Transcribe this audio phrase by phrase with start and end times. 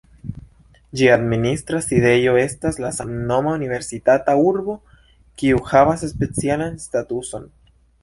[1.01, 4.77] Ĝia administra sidejo estas la samnoma universitata urbo,
[5.43, 7.51] kiu havas specialan statuson.